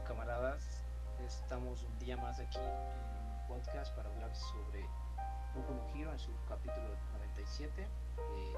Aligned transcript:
Camaradas, 0.00 0.80
estamos 1.20 1.82
un 1.82 1.98
día 1.98 2.16
más 2.16 2.40
aquí 2.40 2.56
en 2.56 3.46
podcast 3.46 3.94
para 3.94 4.08
hablar 4.08 4.34
sobre 4.34 4.80
Boku 5.54 5.74
no 5.74 5.86
Hero 5.94 6.10
en 6.12 6.18
su 6.18 6.30
capítulo 6.48 6.96
97. 7.12 7.82
Eh, 7.82 8.54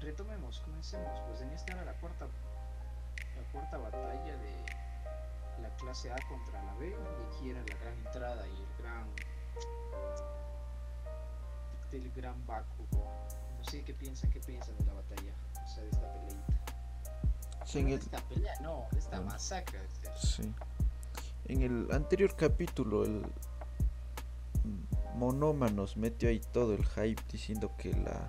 retomemos, 0.00 0.58
comencemos, 0.60 1.20
pues 1.28 1.42
en 1.42 1.52
esta 1.52 1.74
era 1.74 1.84
la 1.84 1.92
cuarta, 2.00 2.26
la 2.26 3.52
cuarta 3.52 3.78
batalla 3.78 4.36
de 4.36 5.62
la 5.62 5.68
clase 5.76 6.12
A 6.12 6.16
contra 6.28 6.60
la 6.64 6.74
B 6.74 6.88
y 6.88 7.36
aquí 7.36 7.50
era 7.50 7.60
la 7.60 7.76
gran 7.76 7.94
entrada 8.04 8.48
y 8.48 8.50
el 8.50 8.82
gran 8.82 9.06
del 11.92 12.12
gran 12.12 12.46
Bakugo. 12.46 13.08
No 13.58 13.64
sé 13.64 13.84
qué 13.84 13.94
piensan, 13.94 14.28
qué 14.30 14.40
piensan 14.40 14.76
de 14.76 14.84
la 14.86 14.94
batalla, 14.94 15.34
o 15.64 15.68
sea, 15.68 15.84
de 15.84 15.90
esta 15.90 16.12
peleita. 16.14 16.59
En 17.74 17.88
el, 17.88 17.98
esta 17.98 18.18
pelea, 18.28 18.54
no, 18.60 18.86
esta 18.96 19.18
Ah. 19.18 19.22
masacre. 19.22 19.78
este. 19.84 20.26
sí. 20.26 20.52
En 21.46 21.62
el 21.62 21.88
anterior 21.92 22.34
capítulo, 22.36 23.04
el 23.04 23.22
Monoma 25.16 25.68
nos 25.68 25.96
metió 25.96 26.28
ahí 26.28 26.40
todo 26.52 26.74
el 26.74 26.84
hype 26.86 27.22
diciendo 27.32 27.72
que 27.76 27.92
la 27.92 28.28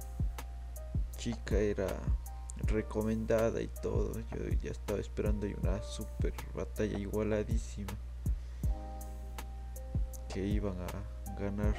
chica 1.17 1.55
era 1.57 1.87
recomendada 2.67 3.61
y 3.61 3.67
todo. 3.67 4.13
Yo 4.31 4.47
ya 4.61 4.71
estaba 4.71 4.99
esperando 4.99 5.45
ahí 5.45 5.55
una 5.61 5.81
super 5.83 6.33
batalla 6.55 6.97
igualadísima. 6.97 7.93
Que 10.29 10.45
iban 10.45 10.75
a 10.81 11.39
ganar 11.39 11.75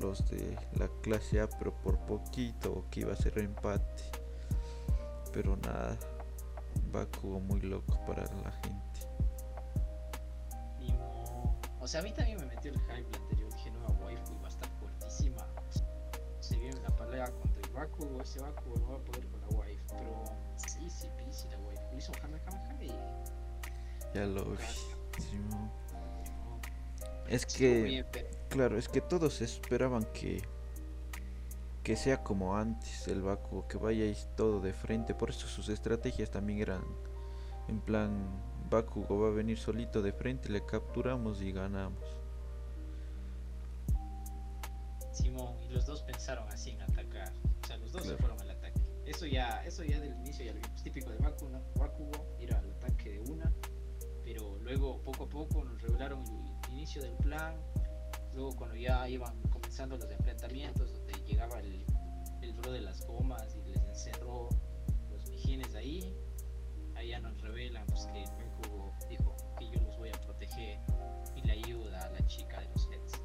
los 0.00 0.28
de 0.30 0.56
la 0.78 0.88
clase 1.02 1.40
A, 1.40 1.48
pero 1.48 1.72
por 1.74 1.98
poquito, 2.00 2.70
o 2.72 2.84
que 2.90 3.00
iba 3.00 3.12
a 3.12 3.16
ser 3.16 3.38
empate. 3.38 4.04
Pero 5.32 5.56
nada, 5.56 5.96
Bakugo 6.92 7.40
muy 7.40 7.60
loco 7.60 7.98
para 8.06 8.22
la 8.22 8.52
gente. 8.52 9.00
Ni 10.80 10.94
O 11.80 11.86
sea, 11.86 12.00
a 12.00 12.02
mí 12.02 12.12
también 12.12 12.38
me 12.38 12.46
metió 12.46 12.70
el 12.72 12.78
hype 12.80 13.10
la 13.10 13.18
anterior. 13.18 13.52
Dije, 13.52 13.70
nueva 13.70 13.90
waifu 14.04 14.32
y 14.32 14.38
va 14.38 14.46
a 14.46 14.50
estar 14.50 14.68
fuertísima. 14.80 15.46
Se 16.40 16.56
viene 16.56 16.80
la 16.80 16.96
pelea 16.96 17.30
contra 17.30 17.60
el 17.62 17.70
Bakugo. 17.70 18.20
Ese 18.22 18.40
Bakugo 18.40 18.76
no 18.78 18.88
va 18.92 18.96
a 18.96 19.04
poder 19.04 19.26
con 19.28 19.40
la 19.40 19.48
waifu. 19.48 19.84
Pero 19.88 20.24
sí, 20.56 20.88
sí, 20.90 21.08
sí, 21.30 21.48
la 21.50 21.58
waifu. 21.58 21.96
Hizo 21.96 22.12
Kamehameha 22.12 22.84
y. 22.84 22.92
Ya 24.14 24.24
lo 24.26 24.44
vi. 24.44 24.56
No, 25.50 25.70
Es 27.28 27.46
que, 27.46 28.04
claro, 28.48 28.78
es 28.78 28.88
que 28.88 29.00
todos 29.00 29.40
esperaban 29.40 30.04
que 30.12 30.42
que 31.86 31.94
sea 31.94 32.24
como 32.24 32.56
antes 32.56 33.06
el 33.06 33.22
Bakugo, 33.22 33.68
que 33.68 33.76
vayáis 33.78 34.26
todo 34.36 34.60
de 34.60 34.72
frente. 34.72 35.14
Por 35.14 35.30
eso 35.30 35.46
sus 35.46 35.68
estrategias 35.68 36.32
también 36.32 36.58
eran 36.58 36.82
en 37.68 37.78
plan 37.78 38.10
Bakugo 38.68 39.20
va 39.20 39.28
a 39.28 39.30
venir 39.30 39.56
solito 39.56 40.02
de 40.02 40.12
frente, 40.12 40.48
le 40.48 40.66
capturamos 40.66 41.40
y 41.40 41.52
ganamos. 41.52 42.02
Simón 45.12 45.54
y 45.64 45.72
los 45.72 45.86
dos 45.86 46.02
pensaron 46.02 46.48
así 46.48 46.70
en 46.70 46.82
atacar. 46.82 47.32
O 47.62 47.66
sea, 47.68 47.76
los 47.76 47.92
dos 47.92 48.02
se 48.02 48.16
fueron 48.16 48.40
al 48.40 48.50
ataque. 48.50 48.80
Eso 49.04 49.24
ya, 49.24 49.62
eso 49.64 49.84
ya 49.84 50.00
del 50.00 50.16
inicio 50.16 50.44
ya 50.44 50.54
lo 50.54 50.60
vimos. 50.62 50.82
Típico 50.82 51.10
de 51.10 51.18
Bakugo, 51.18 51.52
¿no? 51.52 51.60
Bakugo, 51.76 52.36
ir 52.40 52.52
al 52.52 52.68
ataque 52.68 53.10
de 53.10 53.20
una. 53.30 53.52
Pero 54.24 54.58
luego, 54.58 55.00
poco 55.04 55.22
a 55.22 55.28
poco, 55.28 55.62
nos 55.62 55.80
revelaron 55.80 56.24
el 56.66 56.72
inicio 56.72 57.00
del 57.00 57.14
plan. 57.18 57.54
Luego, 58.34 58.56
cuando 58.56 58.74
ya 58.74 59.08
iban 59.08 59.40
comenzando 59.76 60.06
los 60.06 60.10
enfrentamientos, 60.10 60.90
donde 60.90 61.12
llegaba 61.26 61.60
el, 61.60 61.84
el 62.40 62.52
bro 62.54 62.72
de 62.72 62.80
las 62.80 63.06
gomas 63.06 63.54
y 63.56 63.68
les 63.68 63.82
encerró 63.84 64.48
los 65.10 65.28
mijines 65.28 65.74
ahí. 65.74 66.16
Ahí 66.94 67.08
ya 67.10 67.20
nos 67.20 67.38
revelan 67.42 67.84
pues, 67.88 68.06
que 68.06 68.24
Bakugo 68.24 68.94
dijo 69.10 69.36
que 69.58 69.68
yo 69.68 69.78
los 69.82 69.98
voy 69.98 70.08
a 70.08 70.20
proteger 70.22 70.80
y 71.34 71.42
le 71.42 71.52
ayuda 71.52 72.00
a 72.04 72.08
la 72.08 72.26
chica 72.26 72.58
de 72.58 72.68
los 72.70 72.90
heads. 72.90 73.20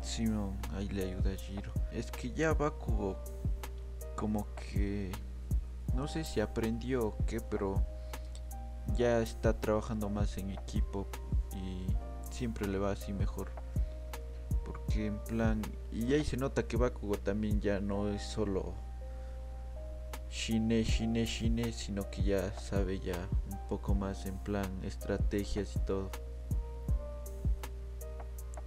Simón, 0.00 0.58
ahí 0.72 0.88
le 0.88 1.10
ayuda 1.10 1.32
a 1.32 1.36
Giro. 1.36 1.72
Es 1.92 2.10
que 2.10 2.30
ya 2.30 2.54
Bakugo 2.54 3.22
como 4.16 4.46
que 4.54 5.12
no 5.94 6.08
sé 6.08 6.24
si 6.24 6.40
aprendió 6.40 7.08
o 7.08 7.18
qué, 7.26 7.38
pero 7.38 7.84
ya 8.94 9.20
está 9.20 9.60
trabajando 9.60 10.08
más 10.08 10.38
en 10.38 10.48
equipo 10.48 11.06
y 11.54 11.84
siempre 12.30 12.66
le 12.66 12.78
va 12.78 12.92
así 12.92 13.12
mejor. 13.12 13.55
En 14.98 15.18
plan, 15.18 15.60
y 15.92 16.14
ahí 16.14 16.24
se 16.24 16.38
nota 16.38 16.66
que 16.66 16.78
Bakugo 16.78 17.18
también 17.18 17.60
ya 17.60 17.80
no 17.80 18.08
es 18.08 18.22
solo 18.22 18.72
Shine, 20.30 20.82
Shine, 20.82 21.26
Shine, 21.26 21.72
sino 21.72 22.08
que 22.10 22.22
ya 22.22 22.50
sabe 22.58 22.98
ya 22.98 23.28
un 23.50 23.68
poco 23.68 23.94
más 23.94 24.24
en 24.24 24.38
plan 24.38 24.66
estrategias 24.82 25.76
y 25.76 25.78
todo. 25.80 26.10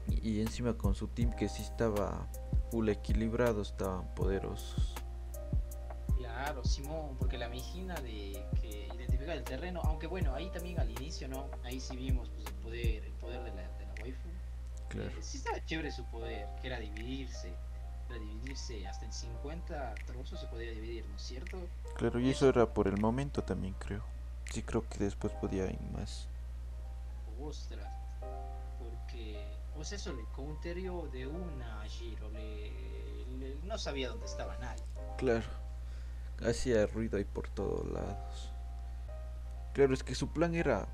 Y, 0.07 0.41
encima 0.41 0.73
con 0.77 0.93
su 0.93 1.07
team 1.07 1.31
que 1.35 1.49
sí 1.49 1.63
estaba 1.63 2.27
full 2.69 2.89
equilibrado, 2.89 3.63
estaban 3.63 4.13
poderosos. 4.13 4.93
Claro, 6.17 6.63
Simón, 6.63 7.15
porque 7.17 7.37
la 7.37 7.49
mijina 7.49 7.95
de 7.95 8.45
que 8.61 8.87
identifica 8.95 9.33
el 9.33 9.43
terreno, 9.43 9.81
aunque 9.83 10.07
bueno, 10.07 10.35
ahí 10.35 10.49
también 10.51 10.79
al 10.79 10.91
inicio, 10.91 11.27
¿no? 11.27 11.49
Ahí 11.63 11.79
sí 11.79 11.95
vimos 11.95 12.29
pues, 12.29 12.47
el 12.47 12.53
poder, 12.55 13.05
el 13.05 13.13
poder 13.13 13.43
de 13.43 13.51
la. 13.53 13.78
Claro. 14.89 15.11
Sí 15.21 15.37
estaba 15.37 15.63
chévere 15.65 15.91
su 15.91 16.03
poder, 16.05 16.47
que 16.61 16.67
era 16.67 16.79
dividirse. 16.79 17.53
Era 18.09 18.17
dividirse 18.19 18.87
hasta 18.87 19.05
en 19.05 19.13
50 19.13 19.95
trozos 20.07 20.39
se 20.39 20.47
podía 20.47 20.71
dividir, 20.71 21.05
¿no 21.07 21.15
es 21.15 21.21
cierto? 21.21 21.59
Claro, 21.95 22.19
y 22.19 22.29
eso 22.31 22.49
era 22.49 22.65
por 22.73 22.87
el 22.87 22.97
momento 22.97 23.43
también 23.43 23.75
creo. 23.77 24.03
Sí 24.51 24.63
creo 24.63 24.87
que 24.89 24.97
después 25.03 25.31
podía 25.33 25.65
ir 25.67 25.79
más. 25.93 26.27
Ostras. 27.39 27.87
Porque, 28.79 29.45
o 29.77 29.83
sea, 29.83 29.97
eso 29.97 30.11
le 30.13 30.23
counterió 30.35 31.07
de 31.11 31.27
una 31.27 31.81
a 31.81 31.85
Giro, 31.85 32.29
le, 32.31 32.71
le- 33.37 33.55
no 33.63 33.77
sabía 33.77 34.09
dónde 34.09 34.25
estaba 34.25 34.57
nadie. 34.57 34.83
Claro. 35.17 35.45
Hacía 36.43 36.87
ruido 36.87 37.17
ahí 37.17 37.25
por 37.25 37.47
todos 37.49 37.85
lados. 37.91 38.51
Claro, 39.73 39.93
es 39.93 40.03
que 40.03 40.15
su 40.15 40.29
plan 40.29 40.55
era... 40.55 40.87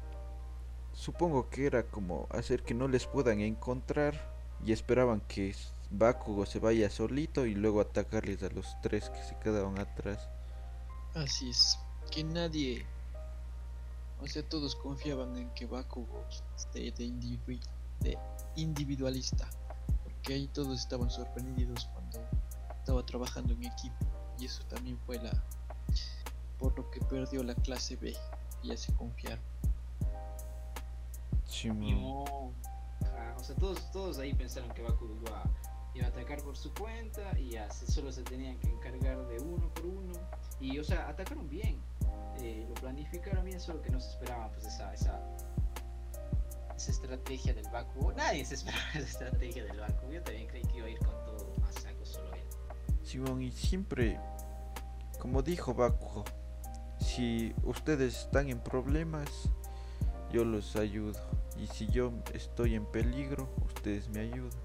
Supongo 0.96 1.50
que 1.50 1.68
era 1.68 1.84
como 1.84 2.28
hacer 2.32 2.64
que 2.64 2.74
no 2.74 2.88
les 2.88 3.06
puedan 3.06 3.42
encontrar 3.42 4.34
y 4.66 4.72
esperaban 4.72 5.22
que 5.28 5.54
Bakugo 5.92 6.46
se 6.46 6.60
vaya 6.60 6.90
solito 6.90 7.46
y 7.46 7.54
luego 7.54 7.82
atacarles 7.82 8.42
a 8.44 8.50
los 8.50 8.66
tres 8.82 9.10
que 9.10 9.22
se 9.24 9.38
quedaban 9.40 9.78
atrás. 9.78 10.30
Así 11.14 11.50
es, 11.50 11.78
que 12.12 12.24
nadie, 12.24 12.86
o 14.22 14.28
sea, 14.28 14.48
todos 14.48 14.76
confiaban 14.76 15.36
en 15.38 15.50
que 15.54 15.66
Bakugo 15.66 16.24
esté 16.56 16.80
de, 16.92 17.50
de 18.00 18.18
individualista, 18.56 19.50
porque 20.04 20.34
ahí 20.34 20.48
todos 20.48 20.80
estaban 20.80 21.10
sorprendidos 21.10 21.90
cuando 21.94 22.20
estaba 22.80 23.06
trabajando 23.06 23.54
en 23.54 23.66
equipo, 23.66 24.06
y 24.40 24.46
eso 24.46 24.64
también 24.66 24.98
fue 25.06 25.18
la 25.18 25.32
por 26.58 26.78
lo 26.78 26.90
que 26.90 27.02
perdió 27.02 27.44
la 27.44 27.54
clase 27.56 27.98
B, 27.98 28.16
y 28.64 28.70
ya 28.70 28.78
se 28.78 28.94
confiaron. 28.94 29.55
Simón. 31.46 32.02
No. 32.02 32.54
Ah, 33.18 33.36
o 33.38 33.44
sea, 33.44 33.56
todos, 33.56 33.92
todos 33.92 34.18
ahí 34.20 34.34
pensaron 34.34 34.70
que 34.72 34.82
Bakugo 34.82 35.16
iba, 35.26 35.44
iba 35.94 36.06
a 36.08 36.10
atacar 36.10 36.42
por 36.42 36.58
su 36.58 36.74
cuenta 36.74 37.38
y 37.40 37.52
ya 37.52 37.70
se- 37.70 37.88
solo 37.92 38.12
se 38.12 38.24
tenían 38.24 38.58
que 38.60 38.70
encargar 38.70 39.26
de 39.28 39.40
uno 39.42 39.70
por 39.74 39.86
uno. 39.86 40.14
Y, 40.60 40.78
o 40.80 40.84
sea, 40.84 41.08
atacaron 41.10 41.48
bien. 41.50 41.80
eh, 42.42 42.66
lo 42.68 42.74
planificaron 42.76 43.46
bien, 43.46 43.60
solo 43.62 43.82
que 43.82 43.90
no 43.90 44.00
se 44.00 44.10
esperaban 44.10 44.52
pues 44.52 44.66
esa, 44.66 44.94
esa, 44.94 45.22
esa 46.76 46.92
estrategia 46.92 47.54
del 47.54 47.68
Bakugo. 47.72 48.12
Nadie 48.14 48.44
se 48.46 48.56
esperaba 48.56 48.84
esa 48.96 49.00
estrategia 49.08 49.64
del 49.64 49.80
Bakugo. 49.80 50.12
Yo 50.12 50.22
también 50.24 50.48
creí 50.48 50.64
que 50.64 50.78
iba 50.78 50.88
a 50.88 50.90
ir 50.90 51.00
con 51.00 51.16
todo 51.26 51.54
a 51.68 51.72
saco 51.80 52.06
solo 52.06 52.34
él. 52.34 52.42
Simón, 53.04 53.42
y 53.42 53.52
siempre, 53.52 54.20
como 55.20 55.42
dijo 55.42 55.74
Bakugo, 55.74 56.26
si 57.00 57.54
ustedes 57.64 58.18
están 58.26 58.50
en 58.50 58.60
problemas, 58.60 59.30
yo 60.32 60.44
los 60.44 60.76
ayudo. 60.76 61.20
Y 61.57 61.67
si 61.67 61.87
yo 61.87 62.11
estoy 62.34 62.75
en 62.75 62.85
peligro, 62.85 63.49
ustedes 63.66 64.09
me 64.09 64.22
ayudan. 64.22 64.59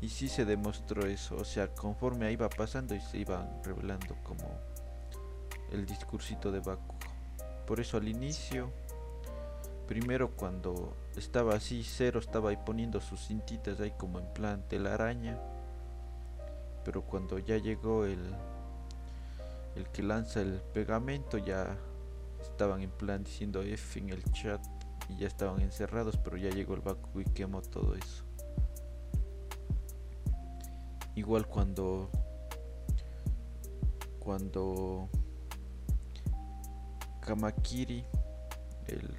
Y 0.00 0.08
sí 0.08 0.28
se 0.28 0.44
demostró 0.44 1.06
eso, 1.06 1.36
o 1.36 1.44
sea, 1.44 1.74
conforme 1.74 2.34
va 2.36 2.48
pasando 2.48 2.94
y 2.94 3.00
se 3.00 3.18
iban 3.18 3.62
revelando 3.62 4.16
como 4.22 4.58
el 5.72 5.84
discursito 5.84 6.50
de 6.50 6.60
Bakugo. 6.60 6.98
Por 7.66 7.80
eso 7.80 7.98
al 7.98 8.08
inicio, 8.08 8.70
primero 9.86 10.30
cuando 10.30 10.96
estaba 11.16 11.54
así, 11.54 11.84
Cero 11.84 12.20
estaba 12.20 12.50
ahí 12.50 12.58
poniendo 12.64 13.00
sus 13.00 13.26
cintitas 13.26 13.78
ahí 13.80 13.92
como 13.98 14.18
en 14.18 14.32
plan 14.32 14.62
telaraña 14.68 15.38
pero 16.84 17.02
cuando 17.02 17.38
ya 17.38 17.56
llegó 17.56 18.04
el 18.04 18.34
el 19.76 19.86
que 19.90 20.02
lanza 20.02 20.40
el 20.40 20.60
pegamento 20.74 21.38
ya 21.38 21.76
estaban 22.40 22.82
en 22.82 22.90
plan 22.90 23.22
diciendo 23.22 23.62
F 23.62 24.00
en 24.00 24.10
el 24.10 24.24
chat 24.32 24.60
y 25.10 25.18
ya 25.18 25.26
estaban 25.26 25.60
encerrados 25.60 26.16
pero 26.16 26.36
ya 26.36 26.50
llegó 26.50 26.74
el 26.74 26.80
Bakugo 26.80 27.20
y 27.20 27.24
quemó 27.24 27.60
todo 27.62 27.94
eso 27.94 28.24
igual 31.14 31.46
cuando 31.46 32.10
cuando 34.20 35.08
Kamakiri 37.20 38.04
el, 38.86 39.16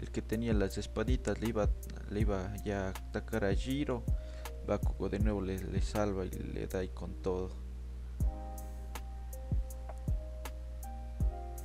el 0.00 0.10
que 0.10 0.22
tenía 0.22 0.52
las 0.52 0.78
espaditas 0.78 1.40
le 1.40 1.48
iba, 1.48 1.68
le 2.10 2.20
iba 2.20 2.54
ya 2.64 2.86
a 2.86 2.90
atacar 2.90 3.44
a 3.44 3.54
Giro. 3.54 4.02
Bakugo 4.66 5.08
de 5.08 5.18
nuevo 5.18 5.42
le, 5.42 5.58
le 5.58 5.82
salva 5.82 6.24
y 6.24 6.30
le 6.30 6.66
da 6.66 6.80
ahí 6.80 6.88
con 6.88 7.14
todo. 7.22 7.50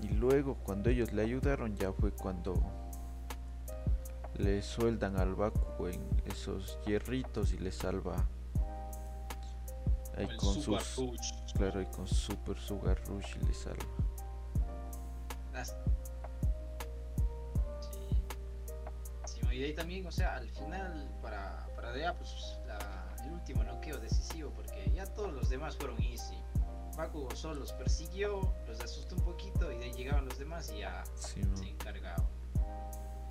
Y 0.01 0.09
luego 0.09 0.56
cuando 0.56 0.89
ellos 0.89 1.12
le 1.12 1.21
ayudaron 1.21 1.75
ya 1.75 1.92
fue 1.92 2.12
cuando 2.12 2.56
le 4.39 4.62
sueldan 4.62 5.18
al 5.19 5.36
Bakugo 5.36 5.89
en 5.89 6.01
esos 6.25 6.80
hierritos 6.86 7.53
y 7.53 7.57
le 7.59 7.71
salva 7.71 8.15
ahí 10.18 10.27
con 10.38 10.53
Sugar 10.56 10.81
sus 10.81 11.12
Rush. 11.12 11.53
claro 11.53 11.80
ahí 11.80 11.86
con 11.88 12.07
Super 12.07 12.57
Sugar 12.57 13.00
Rush 13.07 13.36
y 13.41 13.45
le 13.45 13.53
salva. 13.53 13.86
Sí. 17.81 18.00
Sí, 19.25 19.39
y 19.51 19.59
de 19.59 19.65
ahí 19.65 19.74
también, 19.75 20.06
o 20.07 20.12
sea, 20.12 20.36
al 20.36 20.50
final 20.50 21.09
para, 21.21 21.68
para 21.75 21.92
DEA, 21.92 22.15
pues 22.18 22.57
la- 22.65 23.15
el 23.25 23.31
último 23.33 23.63
noqueo 23.63 23.97
decisivo, 23.97 24.51
porque 24.51 24.89
ya 24.94 25.06
todos 25.06 25.33
los 25.33 25.50
demás 25.50 25.75
fueron 25.75 26.01
easy. 26.01 26.38
Bakugo 26.97 27.33
solo 27.35 27.56
los 27.62 27.71
persiguió, 27.74 28.53
los 28.68 28.80
asustó 28.81 29.15
un 29.15 29.21
poquito 29.24 29.71
y 29.71 29.77
de 29.77 29.85
ahí 29.85 29.94
llegaban 29.94 30.25
los 30.25 30.38
demás 30.38 30.71
y 30.75 30.80
ya 30.80 31.03
Sí, 31.15 31.42
se 31.56 31.69
encargaban. 31.69 32.25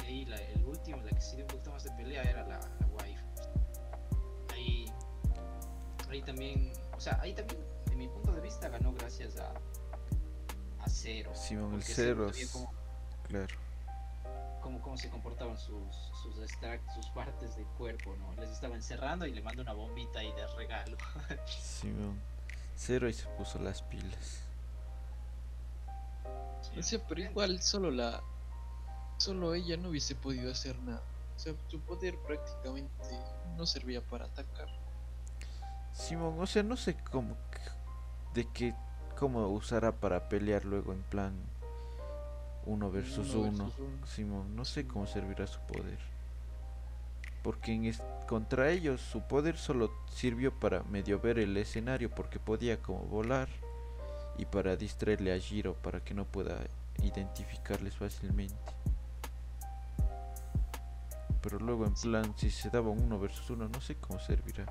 De 0.00 0.06
ahí 0.06 0.24
la- 0.24 0.36
el 0.40 0.57
último, 0.94 1.02
la 1.10 1.16
que 1.16 1.20
sí 1.20 1.36
dio 1.36 1.44
un 1.44 1.48
poquito 1.50 1.70
más 1.72 1.84
de 1.84 1.90
pelea 1.92 2.22
era 2.22 2.42
la, 2.44 2.58
la 2.58 2.86
waifu. 2.86 3.24
Ahí, 4.52 4.86
ahí 6.08 6.22
también, 6.22 6.72
o 6.96 7.00
sea, 7.00 7.18
ahí 7.20 7.34
también, 7.34 7.60
en 7.90 7.98
mi 7.98 8.08
punto 8.08 8.32
de 8.32 8.40
vista, 8.40 8.68
ganó 8.68 8.92
gracias 8.94 9.36
a, 9.38 9.52
a 10.82 10.88
Zero. 10.88 11.34
Simón, 11.34 11.74
el 11.74 12.48
cómo- 12.50 12.72
claro. 13.24 13.54
cómo, 14.62 14.80
cómo 14.80 14.96
se 14.96 15.10
comportaban 15.10 15.58
sus, 15.58 15.94
sus, 16.22 16.34
sus 16.94 17.06
partes 17.10 17.56
del 17.56 17.66
cuerpo, 17.76 18.14
¿no? 18.16 18.34
Les 18.40 18.50
estaba 18.50 18.74
encerrando 18.74 19.26
y 19.26 19.32
le 19.32 19.42
manda 19.42 19.62
una 19.62 19.72
bombita 19.72 20.20
ahí 20.20 20.32
de 20.32 20.46
regalo. 20.56 20.96
Simón. 21.46 22.18
Cero 22.76 23.08
y 23.08 23.12
se 23.12 23.26
puso 23.30 23.58
las 23.58 23.82
pilas. 23.82 24.42
Sea, 26.80 27.00
pero 27.08 27.22
igual 27.22 27.60
solo 27.60 27.90
la. 27.90 28.22
Solo 29.18 29.54
ella 29.54 29.76
no 29.76 29.90
hubiese 29.90 30.14
podido 30.14 30.50
hacer 30.50 30.78
nada. 30.80 31.02
O 31.36 31.38
sea, 31.38 31.54
su 31.68 31.80
poder 31.80 32.16
prácticamente 32.26 32.90
no 33.56 33.66
servía 33.66 34.00
para 34.00 34.24
atacar. 34.26 34.68
Simón, 35.92 36.36
o 36.38 36.46
sea, 36.46 36.62
no 36.62 36.76
sé 36.76 36.96
cómo 37.10 37.36
de 38.34 38.46
qué 38.52 38.74
cómo 39.18 39.48
usará 39.48 39.90
para 39.92 40.28
pelear 40.28 40.64
luego 40.64 40.92
en 40.92 41.02
plan 41.02 41.34
uno 42.66 42.90
versus 42.90 43.34
Uno 43.34 43.48
uno. 43.48 43.64
versus 43.64 43.80
uno. 43.80 44.06
Simón, 44.06 44.56
no 44.56 44.64
sé 44.64 44.86
cómo 44.86 45.06
servirá 45.06 45.46
su 45.46 45.58
poder. 45.60 45.98
Porque 47.42 47.72
en 47.72 47.92
contra 48.28 48.70
ellos 48.70 49.00
su 49.00 49.22
poder 49.22 49.56
solo 49.56 49.90
sirvió 50.12 50.52
para 50.52 50.82
medio 50.84 51.18
ver 51.20 51.38
el 51.38 51.56
escenario 51.56 52.10
porque 52.10 52.38
podía 52.38 52.80
como 52.80 53.00
volar 53.00 53.48
y 54.36 54.44
para 54.44 54.76
distraerle 54.76 55.32
a 55.32 55.40
Giro 55.40 55.74
para 55.74 56.00
que 56.04 56.14
no 56.14 56.24
pueda 56.24 56.58
identificarles 57.02 57.96
fácilmente. 57.96 58.54
Pero 61.42 61.58
luego 61.58 61.86
en 61.86 61.94
plan 61.94 62.34
si 62.36 62.50
se 62.50 62.70
daba 62.70 62.90
un 62.90 63.02
uno 63.02 63.18
versus 63.18 63.50
uno 63.50 63.68
no 63.68 63.80
sé 63.80 63.96
cómo 63.96 64.18
servirá. 64.18 64.66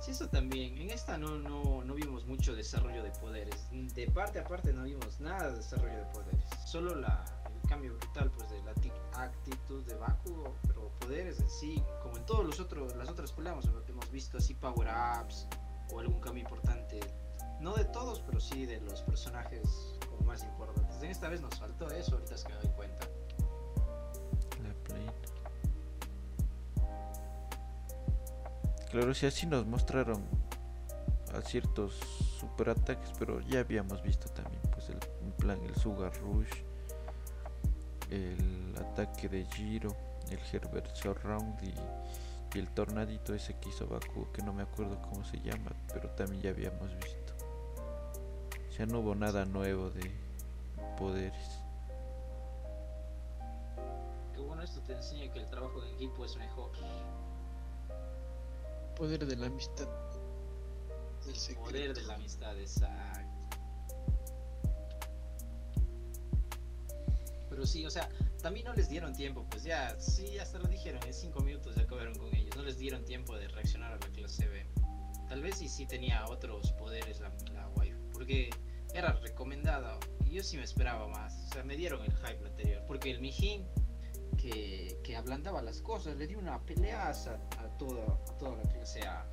Sí, 0.00 0.10
eso 0.12 0.28
también. 0.28 0.78
En 0.78 0.90
esta 0.90 1.16
no, 1.18 1.36
no, 1.38 1.82
no 1.82 1.94
vimos 1.94 2.26
mucho 2.26 2.54
desarrollo 2.54 3.02
de 3.02 3.10
poderes. 3.12 3.66
De 3.72 4.08
parte 4.10 4.38
a 4.38 4.44
parte 4.44 4.72
no 4.72 4.84
vimos 4.84 5.18
nada 5.20 5.50
de 5.50 5.56
desarrollo 5.56 5.96
de 5.96 6.04
poderes. 6.06 6.44
Solo 6.66 6.94
la, 6.94 7.24
el 7.62 7.68
cambio 7.68 7.96
brutal 7.96 8.30
pues 8.30 8.50
de 8.50 8.62
la 8.62 8.72
actitud 9.20 9.84
de 9.84 9.94
Bakugo, 9.94 10.54
pero 10.66 10.90
poderes 11.00 11.40
en 11.40 11.50
sí, 11.50 11.82
como 12.02 12.16
en 12.18 12.26
todos 12.26 12.44
los 12.44 12.60
otros, 12.60 12.94
las 12.96 13.08
otras 13.08 13.32
peleas 13.32 13.64
hemos, 13.88 14.10
visto 14.10 14.38
así 14.38 14.54
power 14.54 14.88
ups 15.22 15.48
o 15.90 15.98
algún 15.98 16.20
cambio 16.20 16.42
importante. 16.42 17.00
No 17.60 17.74
de 17.74 17.86
todos, 17.86 18.20
pero 18.20 18.38
sí 18.38 18.66
de 18.66 18.80
los 18.82 19.00
personajes 19.02 19.96
como 20.08 20.20
más 20.26 20.44
importantes. 20.44 21.02
En 21.02 21.10
esta 21.10 21.28
vez 21.28 21.40
nos 21.40 21.58
faltó 21.58 21.90
eso, 21.90 22.14
ahorita 22.14 22.34
es 22.34 22.44
que 22.44 22.52
me 22.52 22.60
doy 22.60 22.70
cuenta. 22.76 23.08
Claro, 28.96 29.12
si 29.12 29.26
así 29.26 29.44
nos 29.44 29.66
mostraron 29.66 30.24
a 31.34 31.42
ciertos 31.42 32.00
superataques, 32.40 33.10
pero 33.18 33.40
ya 33.42 33.60
habíamos 33.60 34.02
visto 34.02 34.26
también, 34.28 34.62
pues, 34.72 34.88
el, 34.88 34.98
plan 35.34 35.62
el 35.64 35.76
Sugar 35.76 36.10
Rush, 36.22 36.48
el 38.08 38.74
ataque 38.74 39.28
de 39.28 39.44
Giro, 39.44 39.94
el 40.30 40.38
Herbert 40.50 40.96
Surround 40.96 41.62
y, 41.62 42.56
y 42.56 42.58
el 42.58 42.70
tornadito 42.70 43.34
ese 43.34 43.58
que 43.60 43.68
hizo 43.68 43.86
Baku, 43.86 44.32
que 44.32 44.40
no 44.40 44.54
me 44.54 44.62
acuerdo 44.62 44.98
cómo 45.02 45.22
se 45.26 45.42
llama, 45.42 45.72
pero 45.92 46.08
también 46.12 46.44
ya 46.44 46.48
habíamos 46.48 46.94
visto. 46.94 47.34
Sea, 48.70 48.86
no 48.86 49.00
hubo 49.00 49.14
nada 49.14 49.44
nuevo 49.44 49.90
de 49.90 50.10
poderes. 50.98 51.60
Que 54.32 54.40
bueno, 54.40 54.62
esto 54.62 54.80
te 54.80 54.94
enseña 54.94 55.30
que 55.30 55.40
el 55.40 55.50
trabajo 55.50 55.84
en 55.84 55.94
equipo 55.96 56.24
es 56.24 56.34
mejor. 56.38 56.70
Poder 58.96 59.26
de 59.26 59.36
la 59.36 59.46
amistad. 59.46 59.88
Secreto. 61.34 61.64
Poder 61.64 61.94
de 61.94 62.02
la 62.02 62.14
amistad, 62.14 62.58
exacto. 62.58 63.26
Pero 67.50 67.66
sí, 67.66 67.84
o 67.84 67.90
sea, 67.90 68.08
también 68.42 68.66
no 68.66 68.74
les 68.74 68.88
dieron 68.88 69.12
tiempo, 69.12 69.46
pues 69.50 69.64
ya, 69.64 69.98
sí, 70.00 70.38
hasta 70.38 70.58
lo 70.58 70.68
dijeron, 70.68 71.02
en 71.06 71.12
5 71.12 71.40
minutos 71.40 71.74
ya 71.74 71.82
acabaron 71.82 72.14
con 72.14 72.34
ellos, 72.34 72.54
no 72.56 72.62
les 72.62 72.78
dieron 72.78 73.04
tiempo 73.04 73.36
de 73.36 73.48
reaccionar 73.48 73.92
a 73.92 73.98
la 73.98 74.06
clase 74.12 74.48
B. 74.48 74.66
Tal 75.28 75.42
vez 75.42 75.56
sí, 75.56 75.68
sí 75.68 75.86
tenía 75.86 76.24
otros 76.26 76.72
poderes 76.72 77.20
la, 77.20 77.32
la 77.52 77.68
waifu, 77.70 78.10
porque 78.12 78.50
era 78.94 79.12
recomendada 79.12 79.98
y 80.24 80.30
yo 80.32 80.42
sí 80.42 80.56
me 80.56 80.64
esperaba 80.64 81.06
más, 81.08 81.34
o 81.48 81.52
sea, 81.54 81.64
me 81.64 81.76
dieron 81.76 82.02
el 82.04 82.12
hype 82.12 82.46
anterior, 82.46 82.82
porque 82.86 83.10
el 83.10 83.20
Mijin 83.20 83.66
que, 84.36 84.98
que 85.02 85.16
ablandaba 85.16 85.62
las 85.62 85.80
cosas, 85.80 86.16
le 86.16 86.26
dio 86.26 86.38
una 86.38 86.60
peleaza 86.64 87.40
a 87.76 87.78
toda, 87.78 88.02
a 88.04 88.38
toda 88.38 88.56
la 88.56 88.62
clase 88.62 89.00
A. 89.06 89.24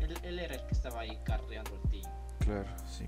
Él, 0.00 0.14
él 0.22 0.38
era 0.38 0.54
el 0.54 0.66
que 0.66 0.72
estaba 0.72 1.00
ahí 1.00 1.18
carreando 1.24 1.70
el 1.74 1.90
team. 1.90 2.12
Claro, 2.40 2.68
sí. 2.86 3.06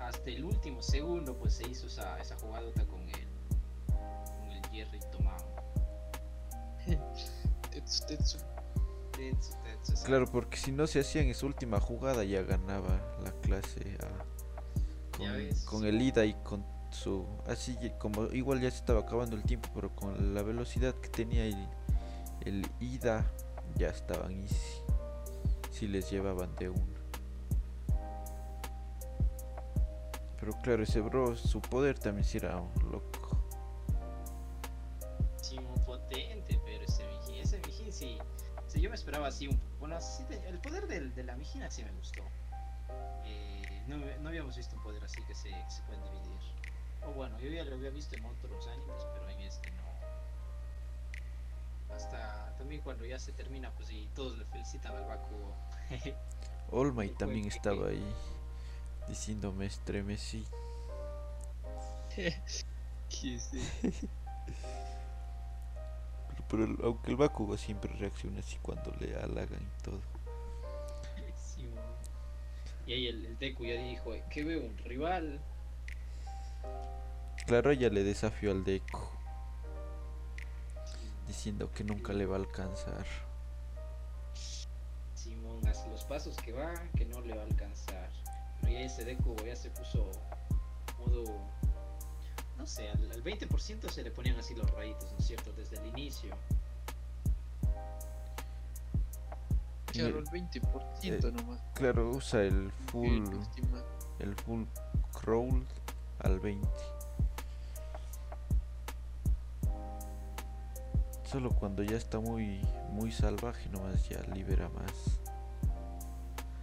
Hasta 0.00 0.30
el 0.30 0.44
último 0.44 0.82
segundo, 0.82 1.36
pues 1.36 1.54
se 1.54 1.68
hizo 1.68 1.86
esa, 1.86 2.18
esa 2.18 2.36
jugadota 2.38 2.84
con 2.86 3.00
él. 3.02 3.28
Con 3.86 4.50
el 4.50 4.66
Jerry 4.70 5.00
Tomao. 5.12 5.36
Tetsu, 7.70 8.06
Tetsu. 8.06 8.38
Tetsu, 9.12 9.52
Tetsu, 9.62 10.04
Claro, 10.04 10.26
porque 10.26 10.56
si 10.56 10.72
no 10.72 10.86
se 10.86 11.00
hacían 11.00 11.26
esa 11.26 11.46
última 11.46 11.80
jugada 11.80 12.24
ya 12.24 12.42
ganaba 12.42 13.00
la 13.22 13.32
clase 13.40 13.98
A. 14.02 15.16
Con, 15.16 15.32
ves. 15.32 15.64
con 15.64 15.84
el 15.84 16.00
ida 16.00 16.24
y 16.24 16.34
con 16.44 16.64
su... 16.90 17.26
Así 17.46 17.76
como 17.98 18.26
igual 18.26 18.60
ya 18.60 18.70
se 18.70 18.78
estaba 18.78 19.00
acabando 19.00 19.36
el 19.36 19.42
tiempo, 19.42 19.68
pero 19.74 19.94
con 19.94 20.34
la 20.34 20.42
velocidad 20.42 20.94
que 20.94 21.08
tenía 21.08 21.44
el, 21.44 21.68
el 22.44 22.66
ida 22.80 23.24
ya 23.76 23.88
estaban 23.88 24.32
easy. 24.42 24.82
Si 25.70 25.86
les 25.86 26.10
llevaban 26.10 26.54
de 26.56 26.70
uno. 26.70 26.98
Pero 30.40 30.52
claro, 30.62 30.82
ese 30.82 31.00
bro, 31.00 31.36
su 31.36 31.60
poder 31.60 31.98
también 31.98 32.26
era 32.32 32.56
un 32.56 32.90
loco. 32.90 33.38
Sí, 35.42 35.58
muy 35.58 35.78
potente, 35.84 36.60
pero 36.64 36.84
ese 36.84 37.06
Mijin, 37.06 37.34
ese 37.42 37.58
Mijin 37.58 37.92
sí. 37.92 38.18
yo 38.74 38.88
me 38.88 38.96
esperaba 38.96 39.28
así 39.28 39.48
un 39.48 39.60
Bueno, 39.78 40.00
sí, 40.00 40.24
el 40.46 40.58
poder 40.60 40.86
del, 40.86 41.14
de 41.14 41.24
la 41.24 41.36
Mijina 41.36 41.70
sí 41.70 41.84
me 41.84 41.92
gustó. 41.92 42.22
Eh, 43.24 43.82
no, 43.88 43.96
no 44.20 44.28
habíamos 44.28 44.56
visto 44.56 44.76
un 44.76 44.82
poder 44.82 45.04
así 45.04 45.20
que 45.26 45.34
se, 45.34 45.50
que 45.50 45.70
se 45.70 45.82
pueden 45.82 46.02
dividir. 46.04 46.38
O 47.06 47.12
bueno, 47.12 47.38
yo 47.40 47.50
ya 47.50 47.64
lo 47.64 47.74
había 47.74 47.90
visto 47.90 48.16
en 48.16 48.24
otros 48.24 48.66
animes, 48.68 49.06
pero 49.14 49.28
en 49.30 49.40
este 49.40 49.70
no. 49.72 49.97
Hasta 51.94 52.54
también 52.58 52.82
cuando 52.82 53.04
ya 53.04 53.18
se 53.18 53.32
termina, 53.32 53.70
pues 53.72 53.90
y 53.90 54.06
todos 54.14 54.38
le 54.38 54.44
felicitan 54.46 54.94
al 54.96 55.04
Bakugo. 55.06 55.54
All 56.70 56.92
Might 56.92 57.16
también 57.16 57.46
estaba 57.46 57.88
ahí 57.88 58.14
diciéndome 59.08 59.66
estremecí. 59.66 60.44
¿Qué? 62.14 62.34
Pero, 66.28 66.44
pero 66.48 66.64
el- 66.64 66.78
aunque 66.82 67.10
el 67.10 67.16
Bakugo 67.16 67.56
siempre 67.56 67.92
reacciona 67.94 68.40
así 68.40 68.58
cuando 68.62 68.90
le 69.00 69.14
halagan 69.16 69.62
y 69.62 69.82
todo. 69.82 70.00
Sí, 71.36 71.68
y 72.86 72.92
ahí 72.92 73.06
el, 73.08 73.24
el 73.26 73.38
Deku 73.38 73.64
ya 73.64 73.74
dijo, 73.74 74.14
"Eh, 74.14 74.24
que 74.30 74.44
veo 74.44 74.60
un 74.60 74.76
rival. 74.78 75.40
Claro, 77.46 77.70
ella 77.70 77.88
le 77.88 78.04
desafió 78.04 78.50
al 78.50 78.62
Deku, 78.64 79.00
diciendo 81.28 81.70
que 81.70 81.84
nunca 81.84 82.12
le 82.12 82.26
va 82.26 82.36
a 82.36 82.40
alcanzar. 82.40 83.06
Simón 85.14 85.60
hace 85.68 85.88
los 85.88 86.02
pasos 86.04 86.36
que 86.38 86.52
va, 86.52 86.74
que 86.96 87.04
no 87.04 87.20
le 87.20 87.36
va 87.36 87.42
a 87.42 87.44
alcanzar. 87.44 88.10
Pero 88.60 88.72
ya 88.72 88.80
ese 88.80 89.04
Deku 89.04 89.36
ya 89.46 89.54
se 89.54 89.70
puso 89.70 90.10
modo. 90.98 91.24
No 92.56 92.66
sé, 92.66 92.88
al, 92.88 93.12
al 93.12 93.22
20% 93.22 93.88
se 93.88 94.02
le 94.02 94.10
ponían 94.10 94.36
así 94.36 94.54
los 94.54 94.68
rayitos, 94.72 95.12
¿no 95.12 95.18
es 95.18 95.26
cierto? 95.26 95.52
Desde 95.52 95.76
el 95.78 95.86
inicio. 95.86 96.34
Claro, 99.86 100.18
el 100.18 100.26
20% 100.26 100.58
eh, 101.02 101.32
nomás. 101.32 101.60
Claro, 101.74 102.10
usa 102.10 102.42
el 102.42 102.70
full, 102.90 103.22
El 104.18 104.28
el 104.28 104.34
full 104.34 104.64
crawl 105.12 105.64
al 106.20 106.40
20. 106.40 106.68
Solo 111.30 111.50
cuando 111.50 111.82
ya 111.82 111.98
está 111.98 112.20
muy 112.20 112.62
muy 112.90 113.12
salvaje 113.12 113.68
nomás 113.68 114.08
ya 114.08 114.22
libera 114.34 114.70
más. 114.70 115.20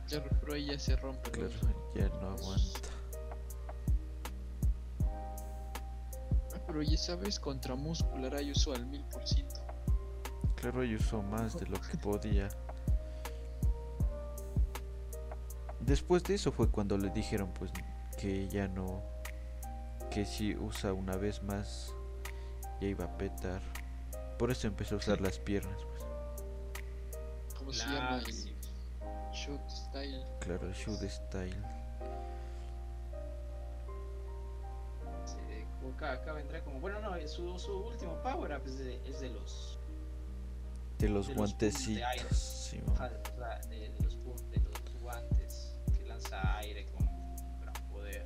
Claro, 0.08 0.26
pero 0.42 0.54
ahí 0.54 0.66
ya 0.66 0.80
se 0.80 0.96
rompe. 0.96 1.30
Claro, 1.30 1.52
ya 1.94 2.10
no 2.10 2.30
aguanta. 2.32 2.90
Ah, 6.52 6.60
pero 6.66 6.82
ya 6.82 6.98
sabes, 6.98 7.40
contra 7.40 7.76
muscular 7.76 8.34
ahí 8.34 8.52
usó 8.52 8.74
al 8.74 8.90
1000%. 8.90 9.46
Claro, 10.56 10.82
ella 10.82 10.98
usó 10.98 11.22
más 11.22 11.56
de 11.60 11.68
lo 11.68 11.80
que 11.80 11.98
podía. 11.98 12.50
Después 15.80 16.24
de 16.24 16.34
eso 16.34 16.52
fue 16.52 16.72
cuando 16.72 16.98
le 16.98 17.12
dijeron 17.12 17.54
pues 17.54 17.72
que 18.18 18.48
ya 18.48 18.68
no, 18.68 19.04
que 20.10 20.26
si 20.26 20.56
usa 20.56 20.92
una 20.92 21.16
vez 21.18 21.44
más 21.44 21.94
ya 22.82 22.88
iba 22.88 23.06
a 23.06 23.16
petar. 23.16 23.62
Por 24.38 24.52
eso 24.52 24.68
empezó 24.68 24.96
a 24.96 24.98
usar 24.98 25.22
las 25.22 25.40
piernas, 25.40 25.78
pues. 25.84 26.04
¿Cómo 27.58 27.72
se 27.74 27.84
Claro 27.86 28.18
llama? 28.18 28.24
sí. 28.32 28.52
Shoot 29.34 29.70
Style. 29.70 30.24
Claro, 30.40 30.72
shoot 30.74 31.02
style. 31.10 31.56
Sí, 35.26 35.38
acá, 35.96 36.14
acá 36.14 36.34
vendrá 36.34 36.64
como. 36.64 36.80
Bueno, 36.80 37.00
no, 37.02 37.16
su, 37.28 37.58
su 37.60 37.72
último 37.88 38.16
power 38.24 38.56
up 38.58 38.62
es 38.66 38.78
de, 38.80 39.10
es 39.10 39.20
de 39.22 39.30
los. 39.30 39.80
De 41.00 41.10
los 41.10 41.28
De 41.28 41.36
los 41.36 41.54
puntos 41.54 41.86
de 41.88 42.04
aire. 42.06 42.24
guantecitos. 42.24 42.74
Ajá, 42.96 43.10
de, 43.10 43.18
los 43.18 43.38
la- 43.38 43.60
de- 43.68 43.90
de 43.90 44.00
los 44.04 44.16
de 44.52 44.60
los 44.60 45.02
guantes 45.02 45.76
que 45.98 46.06
lanza 46.06 46.58
aire 46.60 46.86
con 46.88 47.06
gran 47.62 47.74
poder. 47.92 48.26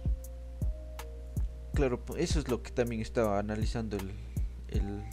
Claro, 1.74 2.04
eso 2.18 2.40
es 2.40 2.48
lo 2.48 2.62
que 2.62 2.72
también 2.72 3.02
estaba 3.02 3.40
analizando 3.40 3.98
el, 3.98 4.12
el 4.68 5.04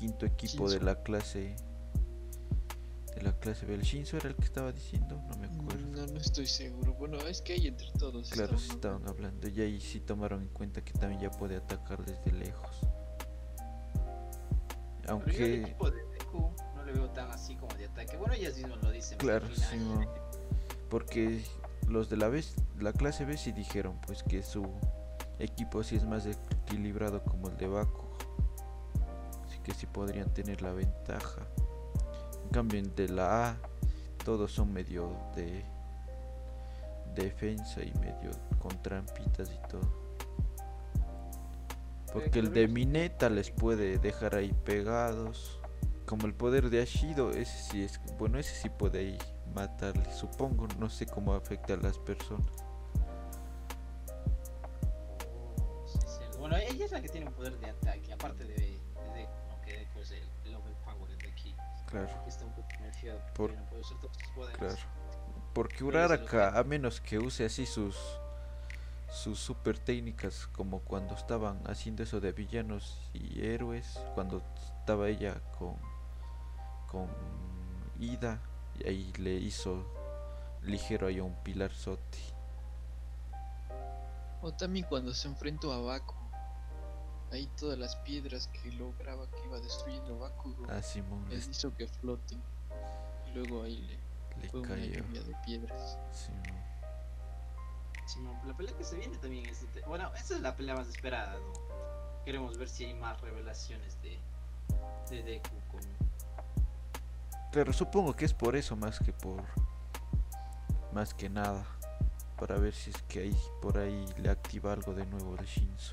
quinto 0.00 0.24
equipo 0.24 0.70
de 0.70 0.80
la 0.80 1.02
clase. 1.02 1.54
De 3.14 3.22
la 3.22 3.32
clase 3.38 3.66
B. 3.66 3.74
¿El 3.74 3.82
Shinzo 3.82 4.16
era 4.16 4.30
el 4.30 4.34
que 4.36 4.44
estaba 4.44 4.72
diciendo? 4.72 5.20
No 5.28 5.36
me 5.36 5.46
acuerdo. 5.46 5.86
No, 5.88 6.06
no 6.06 6.18
estoy 6.18 6.46
seguro. 6.46 6.94
Bueno, 6.94 7.18
es 7.18 7.42
que 7.42 7.52
hay 7.52 7.66
entre 7.66 7.90
todos. 7.98 8.30
Claro, 8.30 8.56
estaban 8.56 8.76
estaban 8.76 9.08
hablando. 9.08 9.48
Y 9.48 9.60
ahí 9.60 9.78
sí 9.80 10.00
tomaron 10.00 10.40
en 10.40 10.48
cuenta 10.48 10.82
que 10.82 10.94
también 10.94 11.20
ya 11.20 11.30
puede 11.30 11.56
atacar 11.56 12.02
desde 12.04 12.32
lejos. 12.32 12.70
Pero 15.02 15.02
yo 15.02 15.04
el 15.04 15.10
Aunque, 15.10 15.60
equipo 15.60 15.90
de 15.90 16.02
Deku 16.18 16.54
no 16.74 16.84
le 16.84 16.92
veo 16.92 17.10
tan 17.10 17.30
así 17.30 17.56
como 17.56 17.74
de 17.76 17.84
ataque. 17.86 18.16
Bueno, 18.16 18.32
ellas 18.32 18.56
mismas 18.56 18.82
lo 18.82 18.90
dicen. 18.90 19.18
claro. 19.18 19.46
Porque 20.88 21.44
los 21.88 22.08
de 22.08 22.16
la, 22.16 22.28
B, 22.28 22.42
la 22.78 22.92
clase 22.92 23.24
B 23.26 23.36
sí 23.36 23.52
dijeron 23.52 24.00
pues 24.06 24.22
que 24.22 24.42
su 24.42 24.66
equipo 25.38 25.82
sí 25.84 25.96
es 25.96 26.04
más 26.04 26.26
equilibrado 26.26 27.22
como 27.22 27.48
el 27.48 27.56
de 27.58 27.66
Baku. 27.66 28.09
Que 29.70 29.76
sí 29.76 29.86
podrían 29.86 30.28
tener 30.34 30.62
la 30.62 30.72
ventaja. 30.72 31.42
En 32.42 32.50
cambio, 32.50 32.82
de 32.82 33.08
la 33.08 33.50
A, 33.50 33.56
todos 34.24 34.50
son 34.50 34.72
medio 34.72 35.12
de 35.36 35.64
defensa 37.14 37.80
y 37.80 37.92
medio 38.00 38.32
con 38.58 38.82
trampitas 38.82 39.48
y 39.52 39.68
todo. 39.68 39.88
Porque 42.12 42.40
el 42.40 42.52
de 42.52 42.66
Mineta 42.66 43.30
les 43.30 43.52
puede 43.52 43.98
dejar 43.98 44.34
ahí 44.34 44.52
pegados. 44.64 45.60
Como 46.04 46.26
el 46.26 46.34
poder 46.34 46.68
de 46.68 46.82
Ashido, 46.82 47.30
ese 47.30 47.70
sí 47.70 47.84
es. 47.84 48.00
Bueno, 48.18 48.40
ese 48.40 48.56
sí 48.56 48.68
puede 48.70 48.98
ahí 48.98 49.18
matarle, 49.54 50.12
supongo. 50.12 50.66
No 50.80 50.90
sé 50.90 51.06
cómo 51.06 51.34
afecta 51.34 51.74
a 51.74 51.76
las 51.76 51.96
personas. 52.00 52.50
Bueno, 56.40 56.56
ella 56.56 56.86
es 56.86 56.90
la 56.90 57.00
que 57.00 57.08
tiene 57.08 57.28
un 57.28 57.34
poder 57.34 57.56
de 57.60 57.70
ataque, 57.70 58.12
aparte 58.12 58.44
de, 58.44 58.69
Claro, 61.90 62.22
que 62.22 62.30
está 62.30 62.44
un 62.44 62.52
poco 62.54 62.68
nerfeado 62.80 63.18
Por- 63.34 63.34
porque 63.34 63.56
no 63.56 63.64
puede 63.68 63.80
usar 63.82 63.98
todos 64.00 64.16
sus 64.16 64.28
poderes. 64.32 64.56
claro. 64.58 64.74
Ese 64.74 65.80
lo 65.82 65.88
Uraraka, 65.88 66.58
a 66.58 66.64
menos 66.64 67.00
que 67.00 67.18
use 67.18 67.44
así 67.44 67.66
sus 67.66 67.96
sus 69.10 69.40
super 69.40 69.76
técnicas, 69.76 70.46
como 70.52 70.78
cuando 70.82 71.14
estaban 71.16 71.60
haciendo 71.66 72.04
eso 72.04 72.20
de 72.20 72.30
villanos 72.30 73.10
y 73.12 73.44
héroes, 73.44 73.98
cuando 74.14 74.40
estaba 74.78 75.08
ella 75.08 75.40
con 75.58 75.74
con 76.86 77.08
Ida, 77.98 78.38
y 78.78 78.86
ahí 78.88 79.12
le 79.18 79.32
hizo 79.34 79.84
ligero 80.62 81.08
ahí 81.08 81.18
a 81.18 81.24
un 81.24 81.34
pilar 81.42 81.72
Soti. 81.72 82.20
O 84.42 84.52
también 84.52 84.86
cuando 84.88 85.12
se 85.12 85.26
enfrentó 85.28 85.72
a 85.72 85.80
Baku. 85.80 86.14
Ahí 87.32 87.46
todas 87.58 87.78
las 87.78 87.94
piedras 87.96 88.48
que 88.48 88.72
lograba 88.72 89.26
que 89.30 89.44
iba 89.46 89.60
destruyendo 89.60 90.18
Bakugo. 90.18 90.70
A 90.70 90.82
Simón 90.82 91.28
les 91.28 91.46
les- 91.46 91.56
hizo 91.58 91.74
que 91.76 91.86
floten. 91.86 92.42
Y 93.28 93.34
luego 93.34 93.62
ahí 93.62 93.78
le 93.82 93.98
le 94.42 94.48
fue 94.48 94.60
una 94.60 94.76
lluvia 94.76 95.22
de 95.22 95.34
piedras. 95.44 95.98
Simón. 96.12 96.46
La 98.46 98.56
pelea 98.56 98.76
que 98.76 98.82
se 98.84 98.96
viene 98.96 99.16
también 99.18 99.46
es. 99.46 99.60
de- 99.74 99.82
Bueno, 99.82 100.10
esa 100.16 100.34
es 100.34 100.40
la 100.40 100.56
pelea 100.56 100.74
más 100.74 100.88
esperada, 100.88 101.34
¿no? 101.38 101.52
Queremos 102.24 102.58
ver 102.58 102.68
si 102.68 102.84
hay 102.84 102.94
más 102.94 103.20
revelaciones 103.20 103.96
de, 104.02 104.18
de 105.08 105.22
Deku 105.22 105.50
con. 105.70 105.80
Claro, 107.52 107.72
supongo 107.72 108.14
que 108.16 108.24
es 108.24 108.34
por 108.34 108.56
eso 108.56 108.74
más 108.76 108.98
que 108.98 109.12
por 109.12 109.42
más 110.92 111.14
que 111.14 111.28
nada. 111.28 111.64
Para 112.36 112.56
ver 112.56 112.74
si 112.74 112.90
es 112.90 113.00
que 113.02 113.20
ahí 113.20 113.36
por 113.62 113.78
ahí 113.78 114.04
le 114.18 114.30
activa 114.30 114.72
algo 114.72 114.92
de 114.94 115.04
nuevo 115.06 115.36
el 115.38 115.46
Shinzo. 115.46 115.92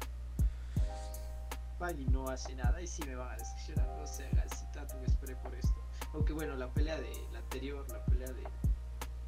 Bali 1.79 2.05
no 2.05 2.27
hace 2.27 2.55
nada 2.55 2.81
y 2.81 2.87
sí 2.87 3.03
me 3.05 3.15
van 3.15 3.33
a 3.33 3.37
decepcionar, 3.37 3.87
no 3.97 4.07
se 4.07 4.25
haga 4.25 4.43
así 4.49 4.65
tanto 4.73 4.99
que 4.99 5.05
esperé 5.05 5.35
por 5.35 5.53
esto. 5.53 5.75
Aunque 6.13 6.33
bueno, 6.33 6.55
la 6.55 6.73
pelea 6.73 6.97
de 6.99 7.11
la 7.31 7.39
anterior, 7.39 7.85
la 7.91 8.03
pelea 8.05 8.31
de, 8.31 8.43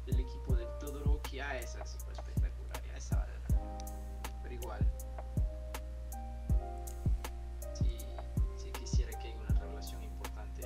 del 0.06 0.20
equipo 0.20 0.56
del 0.56 0.68
Todoroki, 0.80 1.38
ah, 1.40 1.58
esa 1.58 1.84
sí 1.86 1.96
espectacular, 2.12 2.82
ya 2.86 2.96
esa 2.96 3.16
vale. 3.16 3.32
Pero 4.42 4.54
igual. 4.54 4.92
Sí, 7.74 7.98
sí 8.56 8.72
quisiera 8.72 9.16
que 9.18 9.28
haya 9.28 9.40
una 9.48 9.60
revelación 9.60 10.02
importante 10.02 10.62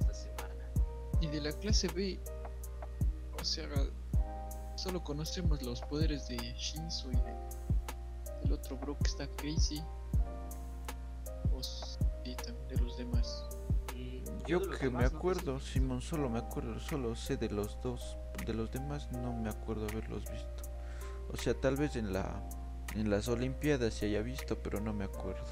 esta 0.00 0.14
semana. 0.14 0.64
Y 1.20 1.28
de 1.28 1.40
la 1.40 1.52
clase 1.52 1.86
B, 1.88 2.18
o 3.40 3.44
sea, 3.44 3.68
solo 4.74 5.04
conocemos 5.04 5.62
los 5.62 5.80
poderes 5.82 6.26
de 6.26 6.36
Shinzo 6.36 7.12
y 7.12 7.16
de, 7.16 7.34
del 8.42 8.52
otro 8.52 8.76
bro 8.76 8.98
que 8.98 9.10
está 9.10 9.28
crazy. 9.36 9.80
Demás. 13.04 13.46
Mm, 13.94 14.46
Yo 14.46 14.60
de 14.60 14.76
que 14.78 14.90
me 14.90 14.98
demás 14.98 15.12
no 15.12 15.18
acuerdo, 15.18 15.58
sé 15.60 15.66
si- 15.66 15.72
Simón, 15.74 16.00
solo 16.02 16.28
me 16.28 16.38
acuerdo, 16.38 16.78
solo 16.80 17.14
sé 17.14 17.36
de 17.36 17.48
los 17.50 17.80
dos. 17.82 18.16
De 18.46 18.52
los 18.52 18.70
demás 18.70 19.10
no 19.12 19.32
me 19.32 19.48
acuerdo 19.48 19.86
haberlos 19.88 20.24
visto. 20.30 20.62
O 21.32 21.36
sea, 21.36 21.54
tal 21.54 21.76
vez 21.76 21.96
en 21.96 22.12
la 22.12 22.42
en 22.94 23.10
las 23.10 23.26
Olimpiadas 23.28 23.94
se 23.94 24.06
haya 24.06 24.22
visto, 24.22 24.62
pero 24.62 24.78
no 24.80 24.92
me 24.92 25.04
acuerdo. 25.04 25.44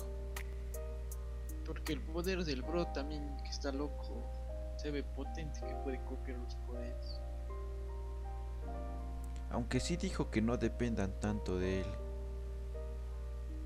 Porque 1.67 1.93
el 1.95 2.01
poder 2.01 2.45
del 2.45 2.63
bro 2.63 2.87
también, 2.89 3.37
que 3.43 3.51
está 3.51 3.73
loco, 3.73 4.23
se 4.77 4.91
ve 4.93 5.03
potente 5.03 5.61
que 5.67 5.75
puede 5.77 6.01
copiar 6.05 6.39
los 6.39 6.55
poderes. 6.57 7.21
Aunque 9.51 9.81
sí 9.81 9.97
dijo 9.97 10.31
que 10.31 10.41
no 10.41 10.57
dependan 10.57 11.19
tanto 11.21 11.59
de 11.59 11.81
él. 11.81 11.87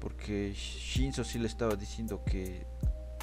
Porque 0.01 0.53
Shinzo 0.55 1.25
sí 1.25 1.39
le 1.39 1.47
estaba 1.47 1.75
diciendo 1.75 2.23
que 2.25 2.67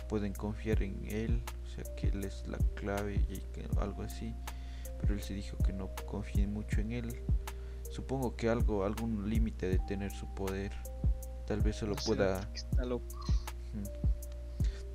pueden 0.07 0.33
confiar 0.33 0.83
en 0.83 1.05
él. 1.07 1.43
O 1.65 1.69
sea, 1.69 1.83
que 1.95 2.07
él 2.07 2.23
es 2.23 2.47
la 2.47 2.57
clave 2.75 3.15
y 3.29 3.39
que 3.53 3.67
algo 3.79 4.03
así. 4.03 4.33
Pero 4.99 5.13
él 5.13 5.21
sí 5.21 5.33
dijo 5.33 5.57
que 5.57 5.73
no 5.73 5.89
confíen 6.05 6.53
mucho 6.53 6.81
en 6.81 6.91
él. 6.91 7.23
Supongo 7.91 8.35
que 8.35 8.49
algo, 8.49 8.85
algún 8.85 9.29
límite 9.29 9.67
de 9.67 9.79
tener 9.79 10.11
su 10.11 10.33
poder. 10.33 10.71
Tal 11.45 11.61
vez 11.61 11.75
solo 11.75 11.93
O 11.93 11.97
sea, 11.97 12.05
pueda... 12.05 12.49
está 12.53 12.85
loco. 12.85 13.05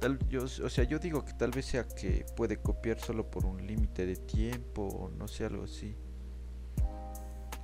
Tal, 0.00 0.18
yo, 0.28 0.44
o 0.44 0.48
sea, 0.48 0.84
yo 0.84 0.98
digo 0.98 1.24
que 1.24 1.32
tal 1.32 1.50
vez 1.50 1.66
sea 1.66 1.86
que 1.86 2.24
puede 2.36 2.58
copiar 2.58 3.00
solo 3.00 3.28
por 3.28 3.44
un 3.44 3.66
límite 3.66 4.06
de 4.06 4.16
tiempo 4.16 4.86
o 4.86 5.10
no 5.10 5.26
sé, 5.26 5.44
algo 5.44 5.64
así. 5.64 5.96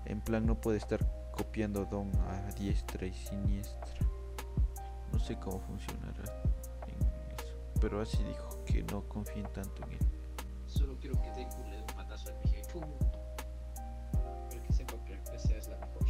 En 0.05 0.21
plan, 0.21 0.45
no 0.45 0.61
puede 0.61 0.79
estar 0.79 1.01
copiando 1.33 1.85
Don 1.87 2.11
a 2.17 2.51
diestra 2.59 3.07
y 3.07 3.15
siniestra. 3.15 4.07
No 5.13 5.19
sé 5.19 5.37
cómo 5.39 5.61
funcionará. 5.61 6.54
Pero 7.85 8.01
así 8.01 8.17
dijo 8.25 8.65
que 8.65 8.83
no 8.85 9.07
confíen 9.11 9.47
tanto 9.53 9.85
en 9.85 9.93
él. 9.93 9.99
Solo 10.67 10.97
quiero 10.99 11.21
que 11.21 11.31
Deku 11.33 11.63
le 11.65 11.77
dé 11.77 11.83
un 11.83 11.87
patazo 11.89 12.31
al 12.31 12.37
¡pum! 12.73 12.83
Pero 14.49 14.63
que 14.63 14.73
sepa 14.73 14.95
que 15.05 15.13
esa 15.37 15.55
es 15.59 15.69
la 15.69 15.77
mejor. 15.77 16.07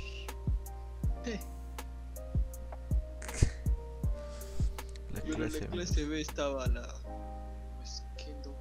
Pero 5.14 5.34
clase 5.34 5.58
en 5.58 5.64
la 5.64 5.70
clase. 5.70 6.04
B 6.04 6.20
estaba 6.20 6.68
la. 6.68 6.86
Pues, 7.78 8.04
Kendo. 8.18 8.54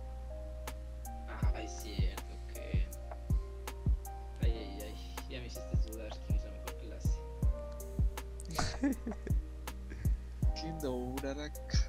Ah, 1.27 1.61
es 1.61 1.71
cierto 1.83 2.33
que. 2.51 2.89
Ay, 4.41 4.57
ay, 4.57 4.81
ay. 4.85 5.15
Ya 5.29 5.39
me 5.39 5.45
hiciste 5.45 5.91
dudar 5.91 6.09
quién 6.25 6.39
es 6.39 6.45
la 6.45 6.51
mejor 6.51 6.75
clase. 6.79 7.19
Kendo 10.59 10.95
Uraraka. 10.95 11.82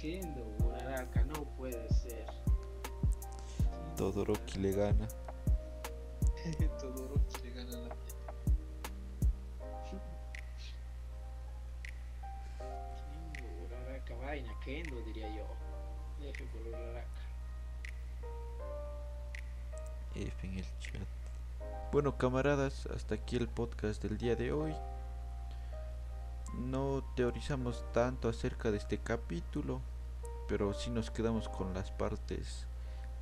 Kendo, 0.00 0.46
Uraraka, 0.64 1.22
no 1.24 1.44
puede 1.58 1.86
ser. 1.90 2.24
Todoroki 3.98 4.58
le 4.58 4.72
gana. 4.72 5.06
Todoroki 6.80 7.42
le 7.42 7.50
gana 7.50 7.76
la. 7.80 7.94
Kendo, 9.84 10.02
Uraraka, 13.66 14.14
vaina, 14.14 14.54
Kendo 14.64 15.02
diría 15.02 15.28
yo. 15.36 15.44
F 16.26 16.44
por 16.46 16.66
Uraraka. 16.68 17.20
F 20.14 20.46
en 20.46 20.58
el 20.60 20.78
chat. 20.78 21.08
Bueno, 21.92 22.16
camaradas, 22.16 22.86
hasta 22.86 23.16
aquí 23.16 23.36
el 23.36 23.48
podcast 23.48 24.02
del 24.02 24.16
día 24.16 24.34
de 24.34 24.50
hoy. 24.50 24.74
No 26.54 27.04
teorizamos 27.14 27.84
tanto 27.92 28.28
acerca 28.28 28.70
de 28.70 28.78
este 28.78 28.98
capítulo, 28.98 29.80
pero 30.48 30.74
sí 30.74 30.90
nos 30.90 31.10
quedamos 31.10 31.48
con 31.48 31.74
las 31.74 31.90
partes 31.90 32.66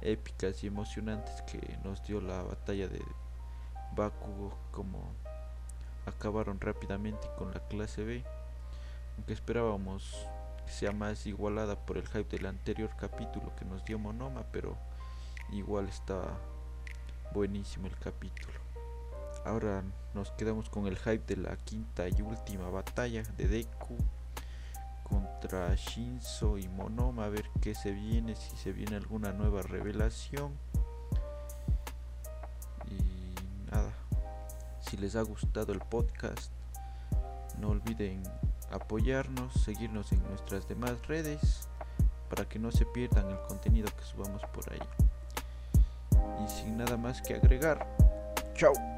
épicas 0.00 0.62
y 0.64 0.68
emocionantes 0.68 1.42
que 1.42 1.78
nos 1.84 2.02
dio 2.04 2.20
la 2.20 2.42
batalla 2.42 2.88
de 2.88 3.02
Bakugo, 3.94 4.56
como 4.70 5.12
acabaron 6.06 6.60
rápidamente 6.60 7.28
con 7.36 7.52
la 7.52 7.60
clase 7.68 8.04
B, 8.04 8.24
aunque 9.16 9.32
esperábamos 9.32 10.26
que 10.64 10.72
sea 10.72 10.92
más 10.92 11.26
igualada 11.26 11.76
por 11.76 11.98
el 11.98 12.06
hype 12.08 12.36
del 12.36 12.46
anterior 12.46 12.90
capítulo 12.98 13.54
que 13.56 13.64
nos 13.64 13.84
dio 13.84 13.98
Monoma, 13.98 14.44
pero 14.52 14.76
igual 15.50 15.88
está 15.88 16.22
buenísimo 17.32 17.86
el 17.86 17.98
capítulo. 17.98 18.58
Ahora 19.44 19.82
nos 20.18 20.32
quedamos 20.32 20.68
con 20.68 20.88
el 20.88 20.96
hype 20.96 21.32
de 21.32 21.36
la 21.36 21.56
quinta 21.58 22.08
y 22.08 22.22
última 22.22 22.68
batalla 22.70 23.22
de 23.36 23.46
Deku 23.46 23.96
contra 25.04 25.72
Shinzo 25.76 26.58
y 26.58 26.66
Monoma, 26.66 27.26
a 27.26 27.28
ver 27.28 27.48
qué 27.60 27.72
se 27.72 27.92
viene, 27.92 28.34
si 28.34 28.56
se 28.56 28.72
viene 28.72 28.96
alguna 28.96 29.32
nueva 29.32 29.62
revelación. 29.62 30.52
Y 32.90 33.70
nada, 33.70 33.92
si 34.80 34.96
les 34.96 35.14
ha 35.14 35.22
gustado 35.22 35.72
el 35.72 35.78
podcast, 35.78 36.50
no 37.60 37.68
olviden 37.68 38.24
apoyarnos, 38.72 39.54
seguirnos 39.54 40.10
en 40.10 40.22
nuestras 40.24 40.66
demás 40.66 41.06
redes 41.06 41.68
para 42.28 42.48
que 42.48 42.58
no 42.58 42.72
se 42.72 42.84
pierdan 42.86 43.30
el 43.30 43.38
contenido 43.42 43.88
que 43.96 44.04
subamos 44.04 44.42
por 44.46 44.64
ahí. 44.72 44.82
Y 46.44 46.50
sin 46.50 46.76
nada 46.76 46.96
más 46.96 47.22
que 47.22 47.34
agregar, 47.34 47.86
chao. 48.54 48.97